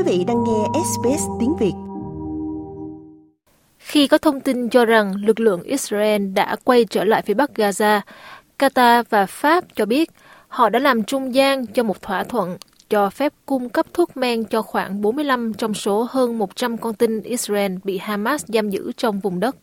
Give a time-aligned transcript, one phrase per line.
[0.00, 1.72] Quý vị đang nghe SBS tiếng Việt.
[3.78, 7.50] Khi có thông tin cho rằng lực lượng Israel đã quay trở lại phía bắc
[7.54, 8.00] Gaza,
[8.58, 10.10] Qatar và Pháp cho biết
[10.48, 12.56] họ đã làm trung gian cho một thỏa thuận
[12.88, 17.22] cho phép cung cấp thuốc men cho khoảng 45 trong số hơn 100 con tin
[17.22, 19.56] Israel bị Hamas giam giữ trong vùng đất.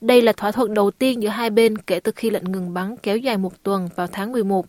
[0.00, 2.96] Đây là thỏa thuận đầu tiên giữa hai bên kể từ khi lệnh ngừng bắn
[2.96, 4.66] kéo dài một tuần vào tháng 11.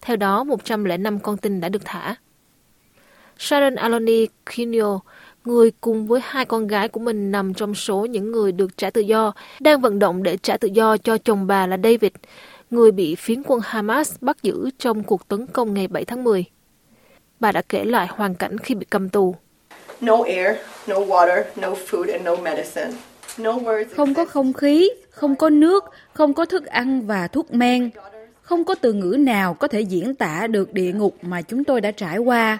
[0.00, 2.16] Theo đó, 105 con tin đã được thả.
[3.42, 5.00] Sharon Aloni Kinyo,
[5.44, 8.90] người cùng với hai con gái của mình nằm trong số những người được trả
[8.90, 12.12] tự do, đang vận động để trả tự do cho chồng bà là David,
[12.70, 16.44] người bị phiến quân Hamas bắt giữ trong cuộc tấn công ngày 7 tháng 10.
[17.40, 19.34] Bà đã kể lại hoàn cảnh khi bị cầm tù.
[20.00, 22.92] No air, no water, no food and no medicine.
[23.96, 27.90] Không có không khí, không có nước, không có thức ăn và thuốc men.
[28.42, 31.80] Không có từ ngữ nào có thể diễn tả được địa ngục mà chúng tôi
[31.80, 32.58] đã trải qua.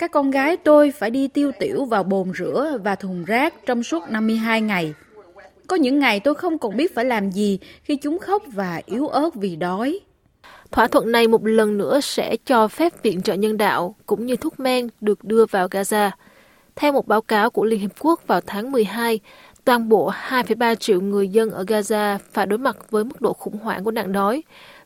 [0.00, 3.82] Các con gái tôi phải đi tiêu tiểu vào bồn rửa và thùng rác trong
[3.82, 4.94] suốt 52 ngày.
[5.66, 9.06] Có những ngày tôi không còn biết phải làm gì khi chúng khóc và yếu
[9.06, 10.00] ớt vì đói.
[10.70, 14.36] Thỏa thuận này một lần nữa sẽ cho phép viện trợ nhân đạo cũng như
[14.36, 16.10] thuốc men được đưa vào Gaza.
[16.76, 19.20] Theo một báo cáo của Liên Hiệp Quốc vào tháng 12,
[19.64, 23.58] toàn bộ 2,3 triệu người dân ở Gaza phải đối mặt với mức độ khủng
[23.58, 24.42] hoảng của nạn đói,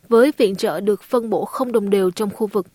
[0.08, 2.66] với viện trợ được phân bổ không đồng đều trong khu vực.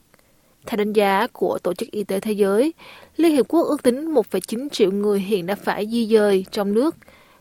[0.65, 2.73] Theo đánh giá của Tổ chức Y tế Thế giới,
[3.17, 6.95] Liên Hiệp Quốc ước tính 1,9 triệu người hiện đã phải di dời trong nước.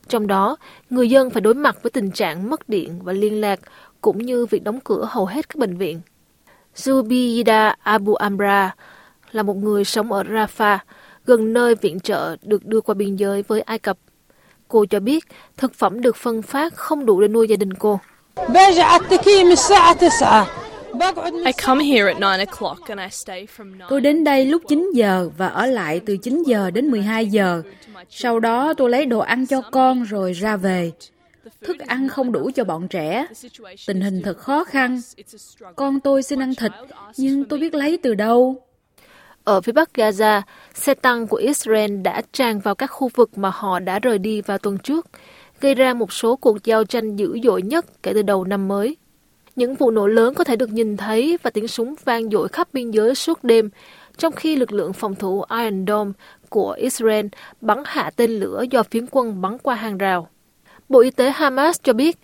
[0.09, 0.57] Trong đó,
[0.91, 3.61] người dân phải đối mặt với tình trạng mất điện và liên lạc,
[4.01, 6.01] cũng như việc đóng cửa hầu hết các bệnh viện.
[6.77, 8.75] Zubida Abu Amra
[9.33, 10.79] là một người sống ở Rafah,
[11.27, 13.99] gần nơi viện trợ được đưa qua biên giới với Ai Cập.
[14.69, 15.25] Cô cho biết
[15.57, 18.01] thực phẩm được phân phát không đủ để nuôi gia đình cô.
[23.89, 27.63] Tôi đến đây lúc 9 giờ và ở lại từ 9 giờ đến 12 giờ.
[28.11, 30.93] Sau đó tôi lấy đồ ăn cho con rồi ra về.
[31.65, 33.27] Thức ăn không đủ cho bọn trẻ.
[33.87, 35.01] Tình hình thật khó khăn.
[35.77, 36.73] Con tôi xin ăn thịt,
[37.17, 38.57] nhưng tôi biết lấy từ đâu.
[39.45, 40.43] Ở phía bắc Gaza,
[40.75, 44.41] xe tăng của Israel đã tràn vào các khu vực mà họ đã rời đi
[44.41, 45.07] vào tuần trước,
[45.61, 48.97] gây ra một số cuộc giao tranh dữ dội nhất kể từ đầu năm mới.
[49.59, 52.69] Những vụ nổ lớn có thể được nhìn thấy và tiếng súng vang dội khắp
[52.73, 53.71] biên giới suốt đêm,
[54.17, 56.13] trong khi lực lượng phòng thủ Iron Dome
[56.49, 57.27] của Israel
[57.61, 60.29] bắn hạ tên lửa do phiến quân bắn qua hàng rào.
[60.89, 62.19] Bộ Y tế Hamas cho biết,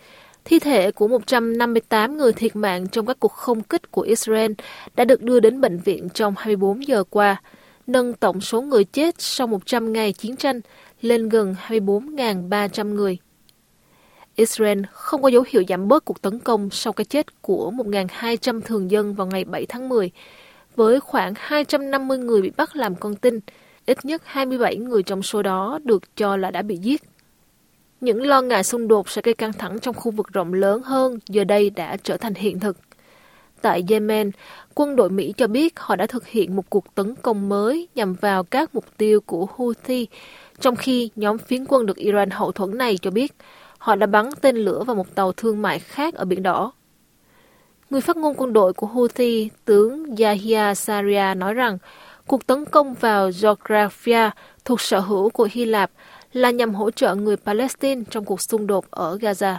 [0.44, 4.52] thi thể của 158 người thiệt mạng trong các cuộc không kích của Israel
[4.96, 7.42] đã được đưa đến bệnh viện trong 24 giờ qua,
[7.86, 10.60] nâng tổng số người chết sau 100 ngày chiến tranh
[11.00, 13.18] lên gần 24.300 người.
[14.36, 18.60] Israel không có dấu hiệu giảm bớt cuộc tấn công sau cái chết của 1.200
[18.60, 20.10] thường dân vào ngày 7 tháng 10,
[20.76, 23.40] với khoảng 250 người bị bắt làm con tin,
[23.86, 27.02] ít nhất 27 người trong số đó được cho là đã bị giết.
[28.00, 31.18] Những lo ngại xung đột sẽ gây căng thẳng trong khu vực rộng lớn hơn
[31.28, 32.76] giờ đây đã trở thành hiện thực.
[33.62, 34.30] Tại Yemen,
[34.74, 38.14] quân đội Mỹ cho biết họ đã thực hiện một cuộc tấn công mới nhằm
[38.14, 40.06] vào các mục tiêu của Houthi,
[40.60, 43.32] trong khi nhóm phiến quân được Iran hậu thuẫn này cho biết
[43.84, 46.72] họ đã bắn tên lửa vào một tàu thương mại khác ở Biển Đỏ.
[47.90, 51.78] Người phát ngôn quân đội của Houthi, tướng Yahya Saria nói rằng
[52.26, 54.30] cuộc tấn công vào Geographia
[54.64, 55.90] thuộc sở hữu của Hy Lạp
[56.32, 59.56] là nhằm hỗ trợ người Palestine trong cuộc xung đột ở Gaza.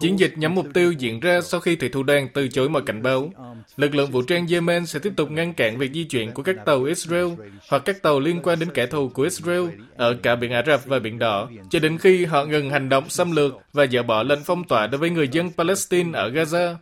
[0.00, 2.82] Chiến dịch nhắm mục tiêu diễn ra sau khi thủy thủ đoàn từ chối mọi
[2.86, 3.30] cảnh báo.
[3.76, 6.56] Lực lượng vũ trang Yemen sẽ tiếp tục ngăn cản việc di chuyển của các
[6.66, 7.26] tàu Israel
[7.68, 9.64] hoặc các tàu liên quan đến kẻ thù của Israel
[9.96, 13.08] ở cả biển Ả Rập và biển Đỏ, cho đến khi họ ngừng hành động
[13.08, 16.74] xâm lược và dỡ bỏ lệnh phong tỏa đối với người dân Palestine ở Gaza.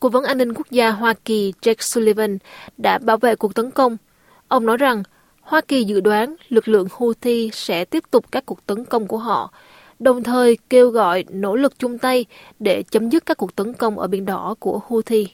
[0.00, 2.38] Cố vấn an ninh quốc gia Hoa Kỳ Jake Sullivan
[2.76, 3.96] đã bảo vệ cuộc tấn công.
[4.48, 5.02] Ông nói rằng
[5.50, 9.18] Hoa Kỳ dự đoán lực lượng Houthi sẽ tiếp tục các cuộc tấn công của
[9.18, 9.52] họ,
[9.98, 12.24] đồng thời kêu gọi nỗ lực chung tay
[12.58, 15.28] để chấm dứt các cuộc tấn công ở Biển Đỏ của Houthi.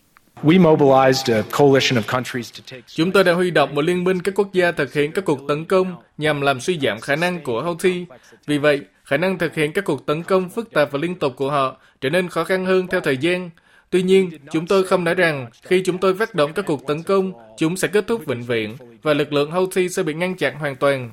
[2.86, 5.38] Chúng tôi đã huy động một liên minh các quốc gia thực hiện các cuộc
[5.48, 8.04] tấn công nhằm làm suy giảm khả năng của Houthi.
[8.46, 11.32] Vì vậy, khả năng thực hiện các cuộc tấn công phức tạp và liên tục
[11.36, 13.50] của họ trở nên khó khăn hơn theo thời gian.
[13.90, 17.02] Tuy nhiên, chúng tôi không nói rằng khi chúng tôi phát động các cuộc tấn
[17.02, 20.54] công, chúng sẽ kết thúc vĩnh viễn và lực lượng Houthi sẽ bị ngăn chặn
[20.54, 21.10] hoàn toàn.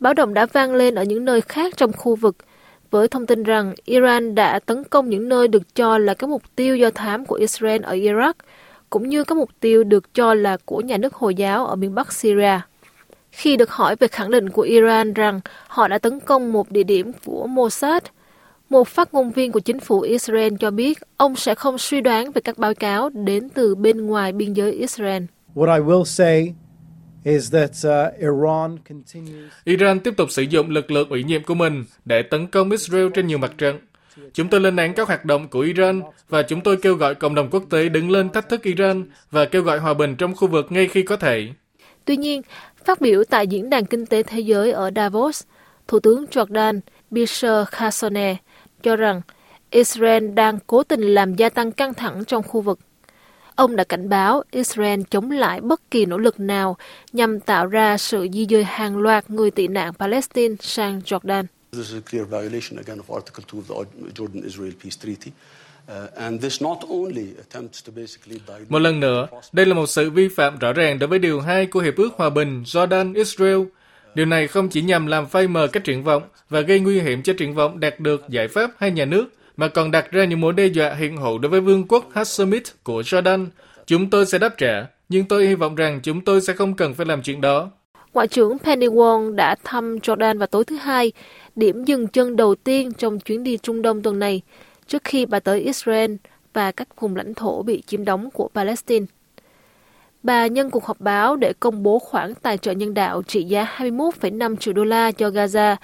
[0.00, 2.36] Báo động đã vang lên ở những nơi khác trong khu vực
[2.90, 6.42] với thông tin rằng Iran đã tấn công những nơi được cho là các mục
[6.56, 8.32] tiêu do thám của Israel ở Iraq,
[8.90, 11.94] cũng như các mục tiêu được cho là của nhà nước Hồi giáo ở miền
[11.94, 12.60] Bắc Syria.
[13.32, 16.82] Khi được hỏi về khẳng định của Iran rằng họ đã tấn công một địa
[16.82, 18.02] điểm của Mossad,
[18.68, 22.32] một phát ngôn viên của chính phủ Israel cho biết ông sẽ không suy đoán
[22.32, 25.22] về các báo cáo đến từ bên ngoài biên giới Israel.
[25.54, 26.54] What I will say
[27.24, 31.54] is that uh, Iran continues Iran tiếp tục sử dụng lực lượng ủy nhiệm của
[31.54, 33.78] mình để tấn công Israel trên nhiều mặt trận.
[34.32, 37.34] Chúng tôi lên án các hoạt động của Iran và chúng tôi kêu gọi cộng
[37.34, 40.48] đồng quốc tế đứng lên thách thức Iran và kêu gọi hòa bình trong khu
[40.48, 41.48] vực ngay khi có thể.
[42.04, 42.42] Tuy nhiên,
[42.84, 45.42] phát biểu tại Diễn đàn Kinh tế Thế giới ở Davos,
[45.88, 46.80] Thủ tướng Jordan
[47.10, 48.36] Bisher Khasoneh
[48.82, 49.20] cho rằng
[49.70, 52.78] Israel đang cố tình làm gia tăng căng thẳng trong khu vực.
[53.54, 56.76] Ông đã cảnh báo Israel chống lại bất kỳ nỗ lực nào
[57.12, 61.44] nhằm tạo ra sự di dời hàng loạt người tị nạn Palestine sang Jordan.
[61.72, 65.30] This is a clear violation again of Article 2 of the Jordan-Israel Peace Treaty.
[65.88, 69.86] Uh, and this not only attempts to basically dilute Một lần nữa, đây là một
[69.86, 73.66] sự vi phạm rõ ràng đối với Điều 2 của Hiệp ước Hòa bình Jordan-Israel.
[74.14, 77.22] Điều này không chỉ nhằm làm phai mờ các triển vọng và gây nguy hiểm
[77.22, 79.26] cho triển vọng đạt được giải pháp hay nhà nước,
[79.56, 82.70] mà còn đặt ra những mối đe dọa hiện hữu đối với vương quốc Hashemite
[82.82, 83.46] của Jordan.
[83.86, 86.94] Chúng tôi sẽ đáp trả, nhưng tôi hy vọng rằng chúng tôi sẽ không cần
[86.94, 87.70] phải làm chuyện đó.
[88.14, 91.12] Ngoại trưởng Penny Wong đã thăm Jordan vào tối thứ Hai,
[91.56, 94.42] điểm dừng chân đầu tiên trong chuyến đi Trung Đông tuần này,
[94.86, 96.14] trước khi bà tới Israel
[96.52, 99.06] và các vùng lãnh thổ bị chiếm đóng của Palestine.
[100.22, 103.66] Bà nhân cuộc họp báo để công bố khoản tài trợ nhân đạo trị giá
[103.78, 105.76] 21,5 triệu đô la cho Gaza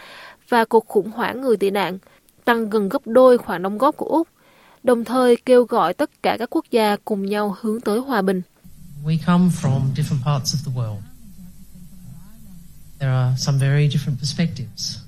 [0.49, 1.99] và cuộc khủng hoảng người tị nạn,
[2.45, 4.29] tăng gần gấp đôi khoản đóng góp của Úc,
[4.83, 8.43] đồng thời kêu gọi tất cả các quốc gia cùng nhau hướng tới hòa bình.
[9.05, 11.01] We come from different parts of the world.
[12.99, 14.99] There are some very different perspectives.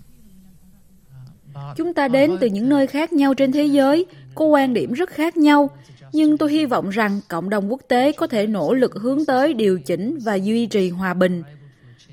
[1.76, 5.10] Chúng ta đến từ những nơi khác nhau trên thế giới, có quan điểm rất
[5.10, 5.70] khác nhau,
[6.12, 9.54] nhưng tôi hy vọng rằng cộng đồng quốc tế có thể nỗ lực hướng tới
[9.54, 11.42] điều chỉnh và duy trì hòa bình.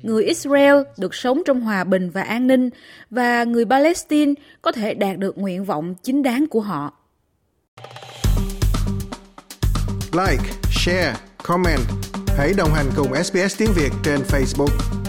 [0.02, 2.70] Người Israel được sống trong hòa bình và an ninh
[3.10, 6.92] và người Palestine có thể đạt được nguyện vọng chính đáng của họ.
[10.12, 11.80] Like, share, comment.
[12.26, 15.03] Hãy đồng hành cùng SBS tiếng Việt trên Facebook.